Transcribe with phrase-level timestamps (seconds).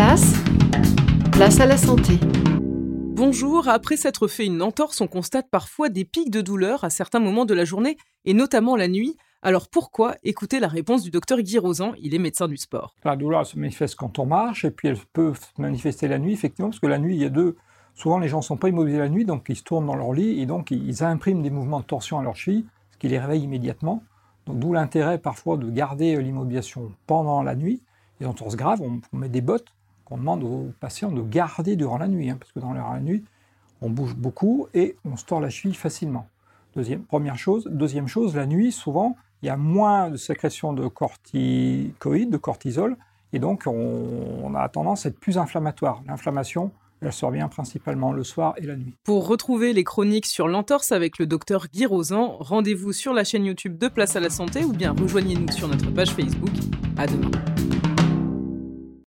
[0.00, 0.32] place,
[1.30, 2.14] place à la santé.
[2.62, 7.20] Bonjour, après s'être fait une entorse, on constate parfois des pics de douleur à certains
[7.20, 9.18] moments de la journée et notamment la nuit.
[9.42, 12.94] Alors pourquoi Écoutez la réponse du docteur Guy Rosan, il est médecin du sport.
[13.04, 16.32] La douleur se manifeste quand on marche et puis elle peut se manifester la nuit,
[16.32, 17.58] effectivement, parce que la nuit, il y a deux.
[17.94, 20.14] Souvent, les gens ne sont pas immobilisés la nuit, donc ils se tournent dans leur
[20.14, 23.18] lit et donc ils impriment des mouvements de torsion à leur cheville, ce qui les
[23.18, 24.02] réveille immédiatement.
[24.46, 27.82] Donc d'où l'intérêt parfois de garder l'immobilisation pendant la nuit.
[28.18, 29.74] Les entorses graves, on, met des bottes
[30.10, 33.24] qu'on demande aux patients de garder durant la nuit, hein, parce que dans la nuit,
[33.80, 36.28] on bouge beaucoup et on se la cheville facilement.
[36.76, 37.66] Deuxième, première chose.
[37.70, 42.96] Deuxième chose, la nuit, souvent, il y a moins de sécrétion de corticoïdes, de cortisol,
[43.32, 46.02] et donc on, a tendance à être plus inflammatoire.
[46.06, 48.94] L'inflammation, elle survient principalement le soir et la nuit.
[49.04, 53.46] Pour retrouver les chroniques sur l'entorse avec le docteur Guy Rosan, rendez-vous sur la chaîne
[53.46, 56.50] YouTube de Place à la Santé ou bien rejoignez-nous sur notre page Facebook.
[56.98, 57.30] À demain.